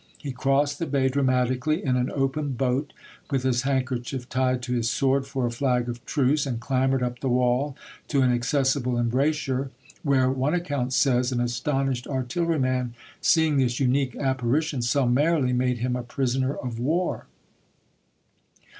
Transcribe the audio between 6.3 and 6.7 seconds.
and